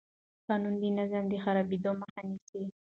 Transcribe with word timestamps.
قانون 0.47 0.75
د 0.81 0.85
نظم 0.97 1.23
د 1.29 1.33
خرابېدو 1.43 1.91
مخه 2.01 2.21
نیسي. 2.29 2.63